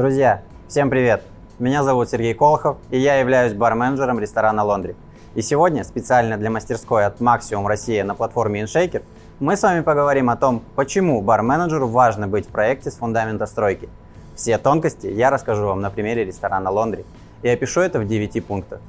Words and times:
Друзья, 0.00 0.40
всем 0.66 0.88
привет! 0.88 1.22
Меня 1.58 1.82
зовут 1.82 2.08
Сергей 2.08 2.32
Колохов, 2.32 2.78
и 2.88 2.98
я 2.98 3.16
являюсь 3.16 3.52
бар-менеджером 3.52 4.18
ресторана 4.18 4.64
«Лондри». 4.64 4.96
И 5.34 5.42
сегодня 5.42 5.84
специально 5.84 6.38
для 6.38 6.48
мастерской 6.48 7.04
от 7.04 7.20
Maximum 7.20 7.66
Россия 7.66 8.02
на 8.02 8.14
платформе 8.14 8.62
InShaker 8.62 9.02
мы 9.40 9.58
с 9.58 9.62
вами 9.62 9.82
поговорим 9.82 10.30
о 10.30 10.36
том, 10.36 10.62
почему 10.74 11.20
бар-менеджеру 11.20 11.86
важно 11.86 12.26
быть 12.26 12.46
в 12.46 12.48
проекте 12.48 12.90
с 12.90 12.94
фундамента 12.94 13.44
стройки. 13.44 13.90
Все 14.34 14.56
тонкости 14.56 15.06
я 15.06 15.28
расскажу 15.28 15.66
вам 15.66 15.82
на 15.82 15.90
примере 15.90 16.24
ресторана 16.24 16.70
«Лондри» 16.70 17.04
и 17.42 17.50
опишу 17.50 17.82
это 17.82 18.00
в 18.00 18.06
9 18.06 18.42
пунктах. 18.46 18.80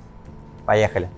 Поехали! 0.66 1.10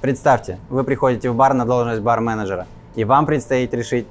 Представьте, 0.00 0.60
вы 0.70 0.84
приходите 0.84 1.30
в 1.30 1.34
бар 1.34 1.52
на 1.52 1.64
должность 1.64 2.00
бар-менеджера, 2.00 2.68
и 2.94 3.02
вам 3.02 3.26
предстоит 3.26 3.74
решить 3.74 4.06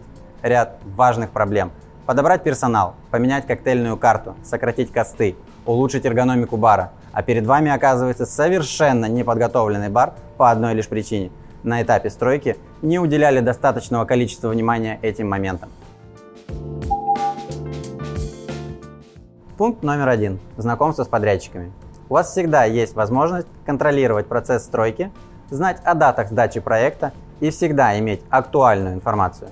ряд 0.48 0.78
важных 0.96 1.32
проблем. 1.32 1.72
Подобрать 2.06 2.44
персонал, 2.44 2.96
поменять 3.12 3.46
коктейльную 3.46 3.98
карту, 3.98 4.36
сократить 4.44 4.92
косты, 4.92 5.36
улучшить 5.66 6.06
эргономику 6.06 6.58
бара. 6.58 6.92
А 7.12 7.22
перед 7.22 7.46
вами 7.46 7.70
оказывается 7.72 8.26
совершенно 8.26 9.08
неподготовленный 9.08 9.90
бар 9.90 10.14
по 10.38 10.50
одной 10.52 10.74
лишь 10.74 10.88
причине. 10.88 11.32
На 11.64 11.82
этапе 11.82 12.10
стройки 12.10 12.56
не 12.82 13.00
уделяли 13.00 13.42
достаточного 13.42 14.06
количества 14.06 14.50
внимания 14.50 15.00
этим 15.02 15.30
моментам. 15.30 15.70
Пункт 19.58 19.84
номер 19.84 20.08
один. 20.08 20.40
Знакомство 20.56 21.04
с 21.04 21.08
подрядчиками. 21.08 21.72
У 22.10 22.14
вас 22.14 22.32
всегда 22.32 22.64
есть 22.64 22.96
возможность 22.96 23.48
контролировать 23.66 24.28
процесс 24.28 24.64
стройки, 24.64 25.12
знать 25.50 25.82
о 25.84 25.94
датах 25.94 26.30
сдачи 26.30 26.60
проекта 26.60 27.12
и 27.40 27.50
всегда 27.50 27.98
иметь 28.00 28.22
актуальную 28.30 28.94
информацию. 28.94 29.50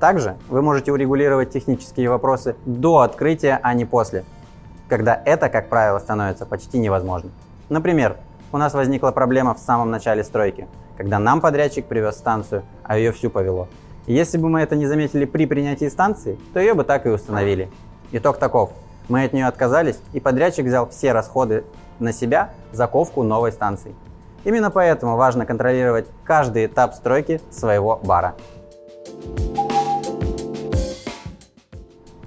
Также 0.00 0.36
вы 0.48 0.62
можете 0.62 0.92
урегулировать 0.92 1.50
технические 1.50 2.08
вопросы 2.08 2.56
до 2.64 3.00
открытия, 3.00 3.58
а 3.62 3.74
не 3.74 3.84
после, 3.84 4.24
когда 4.88 5.20
это, 5.24 5.48
как 5.48 5.68
правило, 5.68 5.98
становится 5.98 6.46
почти 6.46 6.78
невозможным. 6.78 7.32
Например, 7.68 8.16
у 8.52 8.58
нас 8.58 8.74
возникла 8.74 9.10
проблема 9.10 9.54
в 9.54 9.58
самом 9.58 9.90
начале 9.90 10.22
стройки, 10.24 10.68
когда 10.96 11.18
нам 11.18 11.40
подрядчик 11.40 11.86
привез 11.86 12.16
станцию, 12.16 12.62
а 12.84 12.96
ее 12.96 13.12
всю 13.12 13.28
повело. 13.28 13.68
Если 14.06 14.38
бы 14.38 14.48
мы 14.48 14.60
это 14.62 14.74
не 14.74 14.86
заметили 14.86 15.26
при 15.26 15.46
принятии 15.46 15.88
станции, 15.88 16.38
то 16.54 16.60
ее 16.60 16.74
бы 16.74 16.84
так 16.84 17.04
и 17.04 17.10
установили. 17.10 17.68
Итог 18.12 18.38
таков. 18.38 18.70
Мы 19.08 19.24
от 19.24 19.32
нее 19.32 19.46
отказались, 19.46 19.98
и 20.12 20.20
подрядчик 20.20 20.64
взял 20.64 20.88
все 20.88 21.12
расходы 21.12 21.64
на 21.98 22.12
себя 22.12 22.50
за 22.72 22.86
ковку 22.86 23.22
новой 23.22 23.52
станции. 23.52 23.94
Именно 24.44 24.70
поэтому 24.70 25.16
важно 25.16 25.44
контролировать 25.44 26.06
каждый 26.24 26.66
этап 26.66 26.94
стройки 26.94 27.40
своего 27.50 28.00
бара. 28.02 28.34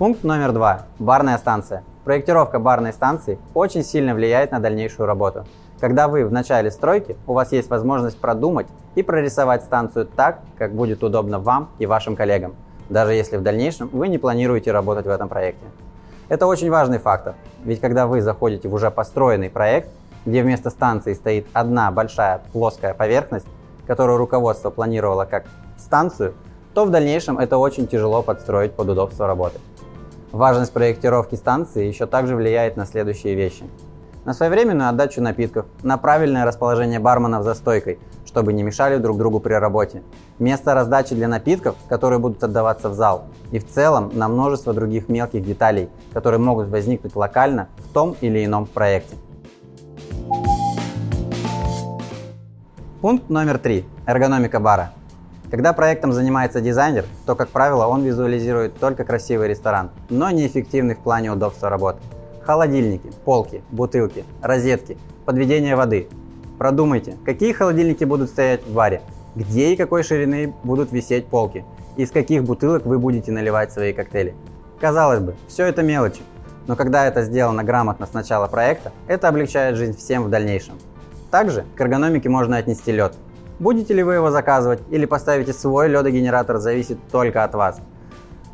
Пункт 0.02 0.24
номер 0.24 0.52
два. 0.52 0.88
Барная 0.98 1.38
станция. 1.38 1.84
Проектировка 2.06 2.58
барной 2.58 2.92
станции 2.92 3.38
очень 3.54 3.84
сильно 3.84 4.16
влияет 4.16 4.50
на 4.50 4.60
дальнейшую 4.60 5.06
работу. 5.06 5.46
Когда 5.80 6.08
вы 6.08 6.26
в 6.26 6.32
начале 6.32 6.72
стройки, 6.72 7.16
у 7.28 7.34
вас 7.34 7.52
есть 7.52 7.70
возможность 7.70 8.20
продумать 8.20 8.66
и 8.96 9.04
прорисовать 9.04 9.62
станцию 9.62 10.08
так, 10.08 10.40
как 10.58 10.74
будет 10.74 11.04
удобно 11.04 11.38
вам 11.38 11.70
и 11.78 11.86
вашим 11.86 12.16
коллегам, 12.16 12.56
даже 12.90 13.14
если 13.14 13.38
в 13.38 13.44
дальнейшем 13.44 13.90
вы 13.94 14.08
не 14.08 14.18
планируете 14.18 14.72
работать 14.72 15.06
в 15.06 15.10
этом 15.10 15.30
проекте. 15.30 15.64
Это 16.30 16.48
очень 16.48 16.72
важный 16.72 16.98
фактор, 16.98 17.36
ведь 17.64 17.80
когда 17.80 18.08
вы 18.08 18.24
заходите 18.24 18.70
в 18.70 18.74
уже 18.74 18.90
построенный 18.90 19.52
проект, 19.52 19.90
где 20.26 20.42
вместо 20.42 20.72
станции 20.72 21.14
стоит 21.14 21.46
одна 21.54 21.92
большая 21.92 22.42
плоская 22.54 22.96
поверхность, 22.96 23.46
которую 23.86 24.18
руководство 24.18 24.72
планировало 24.72 25.26
как 25.26 25.46
станцию, 25.78 26.34
то 26.74 26.86
в 26.86 26.90
дальнейшем 26.90 27.38
это 27.38 27.60
очень 27.60 27.86
тяжело 27.86 28.24
подстроить 28.24 28.74
под 28.74 28.90
удобство 28.90 29.28
работы. 29.28 29.60
Важность 30.32 30.72
проектировки 30.72 31.36
станции 31.36 31.86
еще 31.86 32.06
также 32.06 32.38
влияет 32.38 32.78
на 32.78 32.86
следующие 32.86 33.36
вещи. 33.36 33.66
На 34.24 34.34
своевременную 34.34 34.88
отдачу 34.88 35.22
напитков, 35.22 35.66
на 35.84 35.98
правильное 35.98 36.46
расположение 36.46 37.00
барменов 37.00 37.44
за 37.44 37.54
стойкой, 37.54 38.00
чтобы 38.26 38.54
не 38.54 38.64
мешали 38.64 38.98
друг 38.98 39.18
другу 39.18 39.42
при 39.42 39.54
работе, 39.54 40.04
место 40.40 40.74
раздачи 40.74 41.16
для 41.16 41.28
напитков, 41.28 41.76
которые 41.90 42.20
будут 42.20 42.42
отдаваться 42.44 42.88
в 42.88 42.94
зал, 42.94 43.26
и 43.52 43.60
в 43.60 43.68
целом 43.68 44.12
на 44.14 44.30
множество 44.30 44.74
других 44.74 45.10
мелких 45.10 45.44
деталей, 45.44 45.90
которые 46.14 46.40
могут 46.40 46.70
возникнуть 46.70 47.16
локально 47.16 47.68
в 47.78 47.92
том 47.92 48.16
или 48.22 48.46
ином 48.46 48.68
проекте. 48.68 49.16
Пункт 53.02 53.30
номер 53.30 53.58
три. 53.58 53.86
Эргономика 54.06 54.60
бара. 54.60 54.92
Когда 55.52 55.74
проектом 55.74 56.14
занимается 56.14 56.62
дизайнер, 56.62 57.04
то, 57.26 57.36
как 57.36 57.50
правило, 57.50 57.86
он 57.88 58.04
визуализирует 58.04 58.80
только 58.80 59.04
красивый 59.04 59.50
ресторан, 59.50 59.92
но 60.10 60.32
неэффективный 60.32 60.96
в 60.96 61.00
плане 61.00 61.30
удобства 61.30 61.70
работы. 61.70 62.00
Холодильники, 62.42 63.12
полки, 63.26 63.62
бутылки, 63.70 64.24
розетки, 64.42 64.98
подведение 65.26 65.76
воды. 65.76 66.08
Продумайте, 66.58 67.18
какие 67.26 67.52
холодильники 67.52 68.06
будут 68.06 68.30
стоять 68.30 68.66
в 68.66 68.74
баре, 68.74 69.02
где 69.36 69.74
и 69.74 69.76
какой 69.76 70.04
ширины 70.04 70.54
будут 70.64 70.94
висеть 70.94 71.28
полки, 71.28 71.66
из 71.98 72.12
каких 72.12 72.46
бутылок 72.46 72.86
вы 72.86 72.98
будете 72.98 73.34
наливать 73.34 73.74
свои 73.74 73.92
коктейли. 73.92 74.34
Казалось 74.80 75.20
бы, 75.20 75.36
все 75.50 75.66
это 75.66 75.84
мелочи, 75.84 76.22
но 76.66 76.78
когда 76.78 77.06
это 77.06 77.24
сделано 77.24 77.66
грамотно 77.66 78.08
с 78.08 78.14
начала 78.14 78.48
проекта, 78.48 78.94
это 79.08 79.28
облегчает 79.28 79.76
жизнь 79.76 79.98
всем 79.98 80.24
в 80.24 80.30
дальнейшем. 80.30 80.76
Также 81.30 81.66
к 81.76 81.82
эргономике 81.82 82.30
можно 82.30 82.56
отнести 82.56 82.94
лед. 82.94 83.16
Будете 83.62 83.94
ли 83.94 84.02
вы 84.02 84.16
его 84.16 84.32
заказывать 84.32 84.80
или 84.90 85.06
поставите 85.06 85.54
свой 85.54 85.88
ледогенератор, 85.88 86.58
зависит 86.58 86.98
только 87.12 87.44
от 87.44 87.54
вас. 87.54 87.80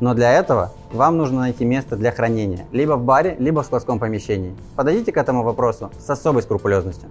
Но 0.00 0.12
для 0.12 0.34
этого 0.34 0.70
вам 0.92 1.16
нужно 1.16 1.40
найти 1.40 1.64
место 1.64 1.96
для 1.96 2.12
хранения, 2.12 2.66
либо 2.72 2.92
в 2.92 3.04
баре, 3.04 3.34
либо 3.38 3.62
в 3.62 3.64
складском 3.64 3.98
помещении. 3.98 4.54
Подойдите 4.76 5.10
к 5.10 5.16
этому 5.16 5.44
вопросу 5.44 5.90
с 5.98 6.10
особой 6.10 6.42
скрупулезностью. 6.42 7.08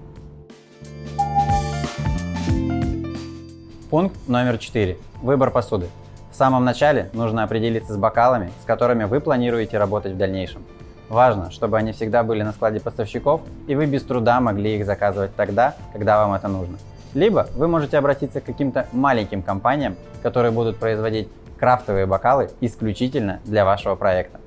Пункт 3.89 4.15
номер 4.27 4.59
4. 4.59 4.95
Выбор 5.23 5.49
посуды. 5.49 5.87
В 6.31 6.35
самом 6.35 6.65
начале 6.65 7.09
нужно 7.13 7.41
определиться 7.41 7.93
с 7.93 7.97
бокалами, 7.97 8.51
с 8.61 8.65
которыми 8.65 9.05
вы 9.05 9.21
планируете 9.21 9.79
работать 9.79 10.13
в 10.13 10.17
дальнейшем. 10.17 10.61
Важно, 11.09 11.49
чтобы 11.49 11.79
они 11.79 11.93
всегда 11.93 12.21
были 12.21 12.43
на 12.43 12.51
складе 12.51 12.79
поставщиков, 12.79 13.41
и 13.65 13.73
вы 13.73 13.87
без 13.87 14.03
труда 14.03 14.39
могли 14.39 14.75
их 14.75 14.85
заказывать 14.85 15.35
тогда, 15.35 15.73
когда 15.93 16.19
вам 16.23 16.35
это 16.35 16.47
нужно. 16.47 16.77
Либо 17.13 17.47
вы 17.55 17.67
можете 17.67 17.97
обратиться 17.97 18.41
к 18.41 18.45
каким-то 18.45 18.87
маленьким 18.91 19.41
компаниям, 19.41 19.95
которые 20.21 20.51
будут 20.51 20.77
производить 20.77 21.29
крафтовые 21.57 22.05
бокалы 22.05 22.49
исключительно 22.61 23.39
для 23.45 23.65
вашего 23.65 23.95
проекта. 23.95 24.39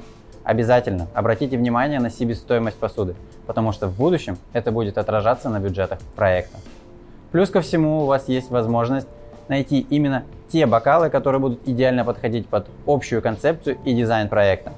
Обязательно 0.45 1.09
обратите 1.15 1.57
внимание 1.57 2.01
на 2.01 2.11
себестоимость 2.11 2.77
посуды, 2.79 3.15
потому 3.47 3.73
что 3.73 3.89
в 3.89 3.97
будущем 3.97 4.39
это 4.53 4.73
будет 4.73 4.99
отражаться 4.99 5.49
на 5.49 5.61
бюджетах 5.61 5.99
проекта. 6.17 6.59
Плюс 7.33 7.51
ко 7.51 7.61
всему 7.61 8.03
у 8.03 8.07
вас 8.07 8.29
есть 8.29 8.51
возможность 8.51 9.09
найти 9.49 9.81
именно 9.91 10.25
те 10.49 10.67
бокалы, 10.67 11.11
которые 11.11 11.41
будут 11.41 11.67
идеально 11.69 12.05
подходить 12.05 12.49
под 12.49 12.69
общую 12.87 13.23
концепцию 13.23 13.79
и 13.85 13.95
дизайн 13.95 14.29
проекта. 14.29 14.73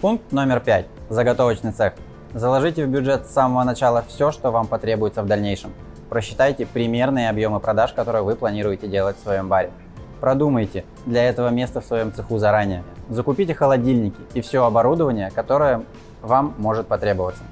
Пункт 0.00 0.32
номер 0.32 0.60
пять. 0.60 0.86
Заготовочный 1.08 1.72
цех. 1.72 1.94
Заложите 2.32 2.86
в 2.86 2.88
бюджет 2.88 3.26
с 3.26 3.32
самого 3.32 3.64
начала 3.64 4.04
все, 4.06 4.30
что 4.30 4.52
вам 4.52 4.68
потребуется 4.68 5.22
в 5.22 5.26
дальнейшем. 5.26 5.72
Просчитайте 6.08 6.64
примерные 6.64 7.28
объемы 7.28 7.58
продаж, 7.58 7.92
которые 7.92 8.22
вы 8.22 8.36
планируете 8.36 8.86
делать 8.86 9.16
в 9.16 9.22
своем 9.22 9.48
баре. 9.48 9.72
Продумайте 10.20 10.84
для 11.06 11.24
этого 11.24 11.48
места 11.48 11.80
в 11.80 11.84
своем 11.84 12.12
цеху 12.12 12.38
заранее. 12.38 12.84
Закупите 13.08 13.52
холодильники 13.52 14.20
и 14.34 14.42
все 14.42 14.64
оборудование, 14.64 15.32
которое 15.32 15.82
вам 16.22 16.54
может 16.58 16.86
потребоваться. 16.86 17.42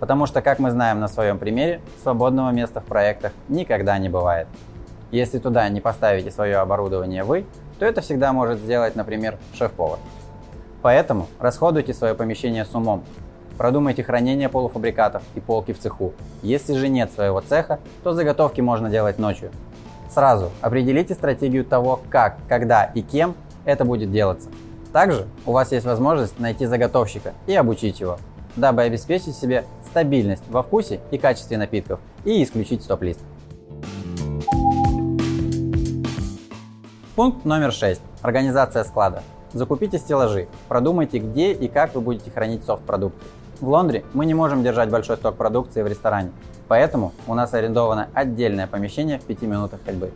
Потому 0.00 0.26
что, 0.26 0.42
как 0.42 0.58
мы 0.58 0.70
знаем 0.70 1.00
на 1.00 1.08
своем 1.08 1.38
примере, 1.38 1.80
свободного 2.02 2.50
места 2.50 2.82
в 2.82 2.84
проектах 2.84 3.32
никогда 3.48 3.96
не 3.96 4.10
бывает. 4.10 4.48
Если 5.10 5.38
туда 5.38 5.66
не 5.70 5.80
поставите 5.80 6.30
свое 6.30 6.58
оборудование 6.58 7.24
вы, 7.24 7.46
то 7.78 7.86
это 7.86 8.02
всегда 8.02 8.34
может 8.34 8.58
сделать, 8.58 8.96
например, 8.96 9.38
шеф-повар. 9.54 9.98
Поэтому 10.82 11.26
расходуйте 11.38 11.94
свое 11.94 12.14
помещение 12.14 12.66
с 12.66 12.74
умом. 12.74 13.02
Продумайте 13.60 14.02
хранение 14.02 14.48
полуфабрикатов 14.48 15.22
и 15.34 15.40
полки 15.40 15.74
в 15.74 15.78
цеху. 15.78 16.14
Если 16.40 16.72
же 16.72 16.88
нет 16.88 17.12
своего 17.12 17.42
цеха, 17.42 17.78
то 18.02 18.14
заготовки 18.14 18.62
можно 18.62 18.88
делать 18.88 19.18
ночью. 19.18 19.50
Сразу 20.08 20.50
определите 20.62 21.12
стратегию 21.12 21.66
того, 21.66 22.00
как, 22.08 22.38
когда 22.48 22.84
и 22.84 23.02
кем 23.02 23.34
это 23.66 23.84
будет 23.84 24.10
делаться. 24.10 24.48
Также 24.94 25.26
у 25.44 25.52
вас 25.52 25.72
есть 25.72 25.84
возможность 25.84 26.40
найти 26.40 26.64
заготовщика 26.64 27.34
и 27.46 27.54
обучить 27.54 28.00
его, 28.00 28.16
дабы 28.56 28.80
обеспечить 28.80 29.36
себе 29.36 29.66
стабильность 29.84 30.44
во 30.48 30.62
вкусе 30.62 31.00
и 31.10 31.18
качестве 31.18 31.58
напитков 31.58 32.00
и 32.24 32.42
исключить 32.42 32.82
стоп-лист. 32.82 33.20
Пункт 37.14 37.44
номер 37.44 37.72
6. 37.72 38.00
Организация 38.22 38.84
склада. 38.84 39.22
Закупите 39.52 39.98
стеллажи, 39.98 40.48
продумайте, 40.68 41.18
где 41.18 41.52
и 41.52 41.68
как 41.68 41.94
вы 41.94 42.00
будете 42.00 42.30
хранить 42.30 42.64
софт-продукцию. 42.64 43.28
В 43.60 43.68
Лондре 43.68 44.04
мы 44.14 44.24
не 44.24 44.32
можем 44.32 44.62
держать 44.62 44.88
большой 44.88 45.18
сток 45.18 45.36
продукции 45.36 45.82
в 45.82 45.86
ресторане, 45.86 46.30
поэтому 46.66 47.12
у 47.26 47.34
нас 47.34 47.52
арендовано 47.52 48.08
отдельное 48.14 48.66
помещение 48.66 49.18
в 49.18 49.24
5 49.24 49.42
минутах 49.42 49.80
ходьбы. 49.84 50.12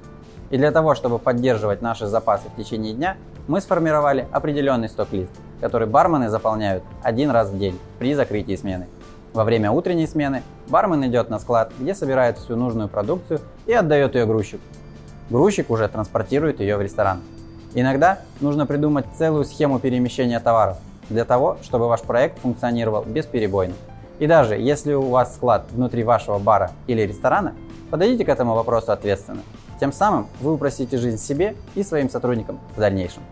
И 0.48 0.56
для 0.56 0.72
того, 0.72 0.94
чтобы 0.94 1.18
поддерживать 1.18 1.82
наши 1.82 2.06
запасы 2.06 2.44
в 2.48 2.56
течение 2.56 2.94
дня, 2.94 3.18
мы 3.46 3.60
сформировали 3.60 4.26
определенный 4.32 4.88
сток-лист, 4.88 5.30
который 5.60 5.86
бармены 5.86 6.30
заполняют 6.30 6.82
один 7.02 7.30
раз 7.30 7.50
в 7.50 7.58
день 7.58 7.78
при 7.98 8.14
закрытии 8.14 8.56
смены. 8.56 8.86
Во 9.34 9.44
время 9.44 9.70
утренней 9.70 10.06
смены 10.06 10.42
бармен 10.68 11.04
идет 11.04 11.28
на 11.28 11.38
склад, 11.38 11.70
где 11.78 11.94
собирает 11.94 12.38
всю 12.38 12.56
нужную 12.56 12.88
продукцию 12.88 13.40
и 13.66 13.74
отдает 13.74 14.14
ее 14.14 14.24
грузчику. 14.24 14.62
Грузчик 15.28 15.68
уже 15.68 15.86
транспортирует 15.88 16.60
ее 16.60 16.78
в 16.78 16.80
ресторан. 16.82 17.20
Иногда 17.74 18.20
нужно 18.40 18.64
придумать 18.64 19.04
целую 19.18 19.44
схему 19.44 19.80
перемещения 19.80 20.40
товаров 20.40 20.78
для 21.08 21.24
того, 21.24 21.58
чтобы 21.62 21.88
ваш 21.88 22.02
проект 22.02 22.38
функционировал 22.38 23.04
бесперебойно. 23.04 23.74
И 24.18 24.26
даже 24.26 24.54
если 24.54 24.94
у 24.94 25.08
вас 25.08 25.34
склад 25.34 25.66
внутри 25.70 26.04
вашего 26.04 26.38
бара 26.38 26.70
или 26.86 27.02
ресторана, 27.02 27.54
подойдите 27.90 28.24
к 28.24 28.28
этому 28.28 28.54
вопросу 28.54 28.92
ответственно. 28.92 29.42
Тем 29.80 29.92
самым 29.92 30.28
вы 30.40 30.54
упростите 30.54 30.98
жизнь 30.98 31.18
себе 31.18 31.56
и 31.74 31.82
своим 31.82 32.08
сотрудникам 32.08 32.60
в 32.76 32.80
дальнейшем. 32.80 33.22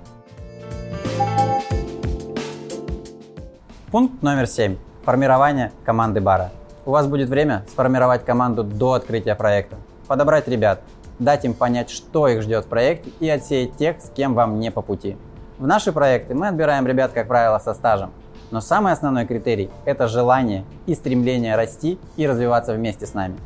Пункт 3.92 4.22
номер 4.22 4.46
7. 4.46 4.76
Формирование 5.04 5.70
команды 5.84 6.20
бара. 6.20 6.50
У 6.84 6.90
вас 6.90 7.06
будет 7.06 7.28
время 7.28 7.64
сформировать 7.68 8.25
команду 8.25 8.64
до 8.64 8.94
открытия 8.94 9.34
проекта, 9.36 9.76
подобрать 10.08 10.48
ребят, 10.48 10.80
дать 11.18 11.44
им 11.44 11.54
понять, 11.54 11.90
что 11.90 12.26
их 12.26 12.42
ждет 12.42 12.64
в 12.64 12.68
проекте 12.68 13.10
и 13.20 13.28
отсеять 13.28 13.76
тех, 13.76 14.00
с 14.00 14.10
кем 14.10 14.34
вам 14.34 14.58
не 14.58 14.70
по 14.70 14.82
пути. 14.82 15.16
В 15.58 15.66
наши 15.66 15.93
проекты 15.93 16.34
мы 16.34 16.49
отбираем 16.49 16.87
ребят, 16.87 17.12
как 17.12 17.28
правило, 17.28 17.58
со 17.58 17.75
стажем. 17.75 18.10
Но 18.50 18.60
самый 18.60 18.93
основной 18.93 19.26
критерий– 19.26 19.70
это 19.84 20.08
желание 20.08 20.64
и 20.87 20.94
стремление 20.94 21.56
расти 21.56 21.99
и 22.16 22.26
развиваться 22.26 22.75
вместе 22.75 23.06
с 23.06 23.14
нами. 23.14 23.37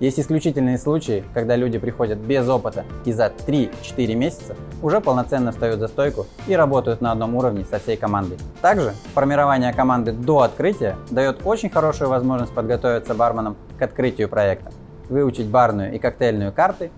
Есть 0.00 0.18
исключительные 0.18 0.76
случаи, 0.76 1.22
когда 1.32 1.54
люди 1.54 1.78
приходят 1.78 2.18
без 2.18 2.48
опыта 2.48 2.84
и 3.04 3.12
за 3.12 3.32
3-4 3.46 4.14
месяца 4.14 4.56
уже 4.82 5.00
полноценно 5.00 5.52
встают 5.52 5.78
за 5.78 5.86
стойку 5.86 6.26
и 6.48 6.56
работают 6.56 7.00
на 7.00 7.12
одном 7.12 7.36
уровне 7.36 7.64
со 7.64 7.78
всей 7.78 7.96
командой. 7.96 8.36
Также 8.60 8.92
формирование 9.14 9.72
команды 9.72 10.12
до 10.12 10.40
открытия 10.40 10.96
дает 11.10 11.46
очень 11.46 11.70
хорошую 11.70 12.10
возможность 12.10 12.52
подготовиться 12.52 13.14
барменам 13.14 13.56
к 13.78 13.82
открытию 13.82 14.28
проекта, 14.28 14.72
выучить 15.08 15.46
барную 15.46 15.94
и 15.94 15.98
коктейльную 15.98 16.52
карты 16.52 16.90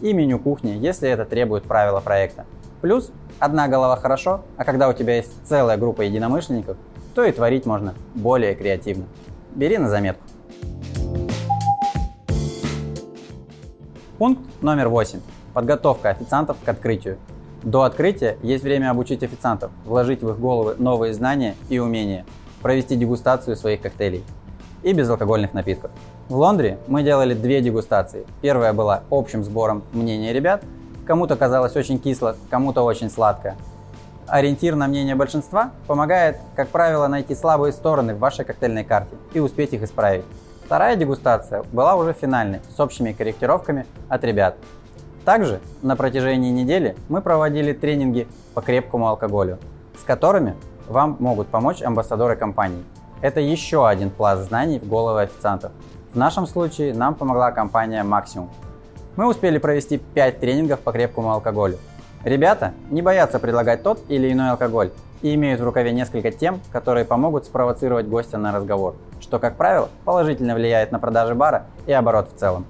и 0.00 0.12
меню 0.12 0.38
кухни, 0.38 0.70
если 0.70 1.08
это 1.08 1.24
требует 1.24 1.64
правила 1.64 2.00
проекта. 2.00 2.46
Плюс 2.84 3.12
одна 3.38 3.66
голова 3.66 3.96
хорошо, 3.96 4.42
а 4.58 4.64
когда 4.66 4.90
у 4.90 4.92
тебя 4.92 5.16
есть 5.16 5.32
целая 5.46 5.78
группа 5.78 6.02
единомышленников, 6.02 6.76
то 7.14 7.24
и 7.24 7.32
творить 7.32 7.64
можно 7.64 7.94
более 8.14 8.54
креативно. 8.54 9.06
Бери 9.54 9.78
на 9.78 9.88
заметку. 9.88 10.22
Пункт 14.18 14.42
номер 14.60 14.88
8. 14.90 15.20
Подготовка 15.54 16.10
официантов 16.10 16.58
к 16.62 16.68
открытию. 16.68 17.16
До 17.62 17.84
открытия 17.84 18.36
есть 18.42 18.62
время 18.62 18.90
обучить 18.90 19.22
официантов, 19.22 19.70
вложить 19.86 20.22
в 20.22 20.28
их 20.28 20.38
головы 20.38 20.74
новые 20.78 21.14
знания 21.14 21.54
и 21.70 21.78
умения, 21.78 22.26
провести 22.60 22.96
дегустацию 22.96 23.56
своих 23.56 23.80
коктейлей 23.80 24.22
и 24.82 24.92
безалкогольных 24.92 25.54
напитков. 25.54 25.90
В 26.28 26.36
Лондре 26.36 26.78
мы 26.86 27.02
делали 27.02 27.32
две 27.32 27.62
дегустации. 27.62 28.26
Первая 28.42 28.74
была 28.74 29.04
общим 29.10 29.42
сбором 29.42 29.84
мнения 29.94 30.34
ребят. 30.34 30.62
Кому-то 31.06 31.36
казалось 31.36 31.76
очень 31.76 31.98
кисло, 31.98 32.36
кому-то 32.50 32.82
очень 32.82 33.10
сладко. 33.10 33.56
Ориентир 34.26 34.74
на 34.74 34.86
мнение 34.88 35.14
большинства 35.14 35.72
помогает, 35.86 36.38
как 36.56 36.68
правило, 36.68 37.08
найти 37.08 37.34
слабые 37.34 37.72
стороны 37.72 38.14
в 38.14 38.18
вашей 38.18 38.44
коктейльной 38.44 38.84
карте 38.84 39.14
и 39.34 39.40
успеть 39.40 39.74
их 39.74 39.82
исправить. 39.82 40.24
Вторая 40.64 40.96
дегустация 40.96 41.62
была 41.72 41.94
уже 41.94 42.14
финальной, 42.14 42.60
с 42.74 42.80
общими 42.80 43.12
корректировками 43.12 43.86
от 44.08 44.24
ребят. 44.24 44.56
Также 45.26 45.60
на 45.82 45.94
протяжении 45.94 46.50
недели 46.50 46.96
мы 47.08 47.20
проводили 47.20 47.74
тренинги 47.74 48.26
по 48.54 48.62
крепкому 48.62 49.08
алкоголю, 49.08 49.58
с 50.00 50.04
которыми 50.04 50.54
вам 50.88 51.16
могут 51.18 51.48
помочь 51.48 51.82
амбассадоры 51.82 52.36
компании. 52.36 52.82
Это 53.20 53.40
еще 53.40 53.86
один 53.86 54.10
пласт 54.10 54.48
знаний 54.48 54.78
в 54.78 54.88
головы 54.88 55.22
официантов, 55.22 55.72
в 56.14 56.16
нашем 56.16 56.46
случае 56.46 56.94
нам 56.94 57.16
помогла 57.16 57.50
компания 57.50 58.04
Maximum. 58.04 58.48
Мы 59.16 59.28
успели 59.28 59.58
провести 59.58 59.98
5 59.98 60.40
тренингов 60.40 60.80
по 60.80 60.90
крепкому 60.90 61.30
алкоголю. 61.30 61.78
Ребята 62.24 62.74
не 62.90 63.00
боятся 63.00 63.38
предлагать 63.38 63.84
тот 63.84 64.00
или 64.08 64.32
иной 64.32 64.50
алкоголь 64.50 64.90
и 65.22 65.34
имеют 65.36 65.60
в 65.60 65.64
рукаве 65.64 65.92
несколько 65.92 66.32
тем, 66.32 66.60
которые 66.72 67.04
помогут 67.04 67.44
спровоцировать 67.44 68.08
гостя 68.08 68.38
на 68.38 68.52
разговор, 68.52 68.96
что, 69.20 69.38
как 69.38 69.56
правило, 69.56 69.88
положительно 70.04 70.56
влияет 70.56 70.90
на 70.90 70.98
продажи 70.98 71.36
бара 71.36 71.66
и 71.86 71.92
оборот 71.92 72.30
в 72.34 72.38
целом. 72.38 72.66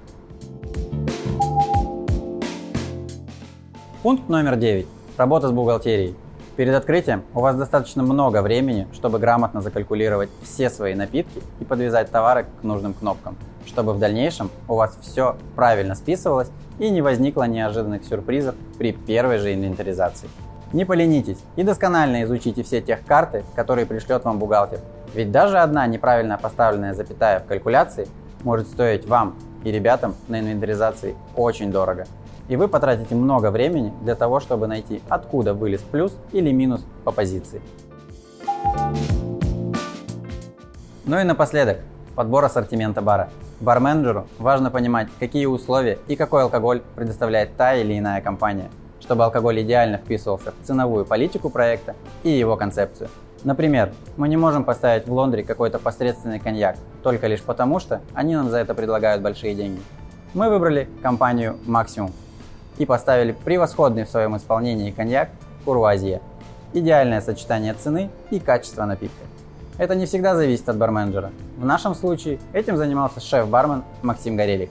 Пункт 4.03 4.29
номер 4.29 4.57
9. 4.57 4.87
Работа 5.17 5.49
с 5.49 5.51
бухгалтерией. 5.51 6.15
Перед 6.57 6.75
открытием 6.75 7.23
у 7.33 7.41
вас 7.41 7.57
достаточно 7.57 8.03
много 8.03 8.43
времени, 8.43 8.87
чтобы 8.93 9.19
грамотно 9.19 9.63
закалькулировать 9.63 10.29
все 10.43 10.69
свои 10.69 10.95
напитки 10.95 11.41
и 11.59 11.65
подвязать 11.65 12.11
товары 12.11 12.45
к 12.61 12.63
нужным 12.63 12.93
кнопкам, 12.93 13.39
чтобы 13.67 13.93
в 13.93 13.99
дальнейшем 13.99 14.51
у 14.69 14.75
вас 14.75 14.97
все 15.01 15.37
правильно 15.57 15.95
списывалось 15.95 16.51
и 16.79 16.91
не 16.91 17.03
возникло 17.03 17.45
неожиданных 17.45 18.05
сюрпризов 18.05 18.55
при 18.79 18.93
первой 18.93 19.39
же 19.39 19.55
инвентаризации. 19.55 20.29
Не 20.73 20.85
поленитесь 20.85 21.39
и 21.57 21.63
досконально 21.63 22.25
изучите 22.25 22.63
все 22.63 22.81
тех 22.81 23.05
карты, 23.05 23.45
которые 23.55 23.87
пришлет 23.87 24.25
вам 24.25 24.39
бухгалтер. 24.39 24.81
Ведь 25.15 25.31
даже 25.31 25.59
одна 25.59 25.87
неправильно 25.87 26.37
поставленная 26.37 26.95
запятая 26.95 27.41
в 27.41 27.47
калькуляции 27.47 28.09
может 28.43 28.67
стоить 28.67 29.07
вам 29.07 29.37
и 29.63 29.71
ребятам 29.71 30.15
на 30.29 30.41
инвентаризации 30.41 31.15
очень 31.37 31.71
дорого 31.71 32.07
и 32.49 32.57
вы 32.57 32.69
потратите 32.69 33.15
много 33.15 33.51
времени 33.51 33.93
для 34.03 34.15
того, 34.15 34.41
чтобы 34.41 34.67
найти, 34.67 35.03
откуда 35.09 35.55
вылез 35.55 35.81
плюс 35.81 36.15
или 36.33 36.51
минус 36.53 36.85
по 37.05 37.13
позиции. 37.13 37.61
Ну 41.07 41.21
и 41.21 41.25
напоследок, 41.25 41.79
подбор 42.15 42.45
ассортимента 42.45 43.03
бара. 43.03 43.31
Барменджеру 43.65 44.27
важно 44.39 44.71
понимать, 44.71 45.09
какие 45.19 45.47
условия 45.47 45.99
и 46.07 46.17
какой 46.17 46.43
алкоголь 46.43 46.83
предоставляет 46.95 47.57
та 47.57 47.75
или 47.75 47.99
иная 47.99 48.21
компания, 48.21 48.71
чтобы 49.01 49.25
алкоголь 49.25 49.63
идеально 49.63 49.97
вписывался 49.97 50.53
в 50.53 50.67
ценовую 50.67 51.07
политику 51.07 51.51
проекта 51.51 51.97
и 52.23 52.31
его 52.31 52.57
концепцию. 52.57 53.09
Например, 53.43 53.93
мы 54.17 54.29
не 54.29 54.37
можем 54.37 54.65
поставить 54.65 55.07
в 55.07 55.13
Лондре 55.13 55.43
какой-то 55.43 55.79
посредственный 55.79 56.39
коньяк, 56.39 56.77
только 57.03 57.27
лишь 57.27 57.43
потому, 57.43 57.81
что 57.81 58.01
они 58.15 58.37
нам 58.37 58.51
за 58.51 58.59
это 58.59 58.75
предлагают 58.75 59.23
большие 59.23 59.55
деньги. 59.55 59.81
Мы 60.35 60.49
выбрали 60.49 60.89
компанию 61.03 61.57
Maximum, 61.67 62.13
и 62.79 62.87
поставили 62.87 63.33
превосходный 63.33 64.05
в 64.05 64.09
своем 64.09 64.37
исполнении 64.37 64.91
коньяк 64.91 65.31
Курвазье. 65.65 66.21
Идеальное 66.73 67.21
сочетание 67.21 67.75
цены 67.75 68.11
и 68.31 68.41
качества 68.41 68.85
напитка. 68.85 69.25
Это 69.77 69.97
не 69.97 70.07
всегда 70.07 70.37
зависит 70.37 70.69
от 70.69 70.77
барменджера. 70.77 71.33
В 71.57 71.65
нашем 71.65 71.97
случае 71.97 72.39
этим 72.53 72.77
занимался 72.77 73.19
шеф-бармен 73.19 73.83
Максим 74.03 74.37
Горелик. 74.37 74.71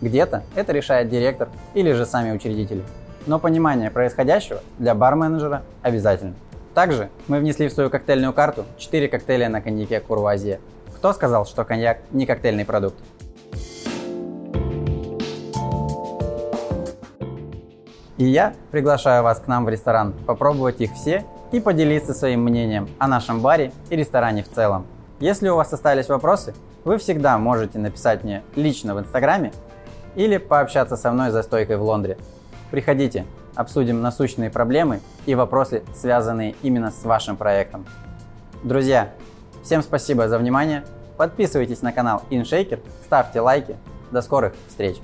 Где-то 0.00 0.44
это 0.54 0.72
решает 0.72 1.08
директор 1.08 1.48
или 1.74 1.90
же 1.92 2.06
сами 2.06 2.30
учредители. 2.30 2.84
Но 3.26 3.40
понимание 3.40 3.90
происходящего 3.90 4.60
для 4.78 4.94
барменджера 4.94 5.62
обязательно. 5.82 6.34
Также 6.72 7.08
мы 7.26 7.40
внесли 7.40 7.68
в 7.68 7.72
свою 7.72 7.90
коктейльную 7.90 8.32
карту 8.32 8.64
4 8.78 9.08
коктейля 9.08 9.48
на 9.48 9.60
коньяке 9.60 9.98
Курвазье. 9.98 10.60
Кто 10.96 11.12
сказал, 11.12 11.46
что 11.46 11.64
коньяк 11.64 11.98
не 12.12 12.24
коктейльный 12.24 12.64
продукт? 12.64 12.96
И 18.18 18.24
я 18.24 18.54
приглашаю 18.70 19.24
вас 19.24 19.40
к 19.40 19.48
нам 19.48 19.64
в 19.64 19.68
ресторан 19.68 20.12
попробовать 20.26 20.80
их 20.80 20.92
все 20.92 21.24
и 21.52 21.60
поделиться 21.60 22.14
своим 22.14 22.42
мнением 22.42 22.88
о 22.98 23.08
нашем 23.08 23.40
баре 23.40 23.72
и 23.90 23.96
ресторане 23.96 24.42
в 24.42 24.50
целом. 24.50 24.86
Если 25.20 25.48
у 25.48 25.56
вас 25.56 25.72
остались 25.72 26.08
вопросы, 26.08 26.54
вы 26.84 26.98
всегда 26.98 27.38
можете 27.38 27.78
написать 27.78 28.24
мне 28.24 28.42
лично 28.56 28.94
в 28.94 29.00
Инстаграме 29.00 29.52
или 30.14 30.36
пообщаться 30.36 30.96
со 30.96 31.10
мной 31.12 31.30
за 31.30 31.42
стойкой 31.42 31.76
в 31.76 31.82
Лондре. 31.82 32.18
Приходите, 32.70 33.24
обсудим 33.54 34.02
насущные 34.02 34.50
проблемы 34.50 35.00
и 35.26 35.34
вопросы, 35.34 35.82
связанные 35.94 36.54
именно 36.62 36.90
с 36.90 37.04
вашим 37.04 37.36
проектом. 37.36 37.86
Друзья, 38.62 39.10
всем 39.62 39.82
спасибо 39.82 40.28
за 40.28 40.38
внимание. 40.38 40.84
Подписывайтесь 41.16 41.82
на 41.82 41.92
канал 41.92 42.22
InShaker, 42.30 42.80
ставьте 43.04 43.40
лайки. 43.40 43.76
До 44.10 44.20
скорых 44.22 44.54
встреч! 44.68 44.96